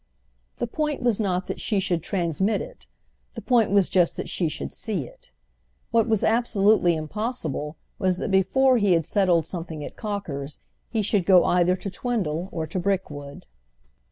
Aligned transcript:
The 0.57 0.65
point 0.65 1.03
was 1.03 1.19
not 1.19 1.45
that 1.45 1.59
she 1.61 1.79
should 1.79 2.01
transmit 2.01 2.59
it; 2.59 2.87
the 3.35 3.39
point 3.43 3.69
was 3.69 3.87
just 3.87 4.17
that 4.17 4.27
she 4.27 4.49
should 4.49 4.73
see 4.73 5.05
it. 5.05 5.31
What 5.91 6.09
was 6.09 6.23
absolutely 6.23 6.95
impossible 6.95 7.77
was 7.99 8.17
that 8.17 8.31
before 8.31 8.79
he 8.79 8.93
had 8.93 9.03
setted 9.05 9.45
something 9.45 9.85
at 9.85 9.95
Cocker's 9.97 10.59
he 10.89 11.03
should 11.03 11.27
go 11.27 11.43
either 11.43 11.75
to 11.75 11.91
Twindle 11.91 12.49
or 12.51 12.65
to 12.65 12.79
Brickwood. 12.79 13.43